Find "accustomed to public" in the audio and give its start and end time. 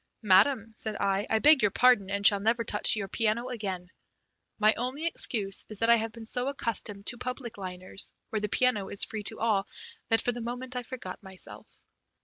6.47-7.55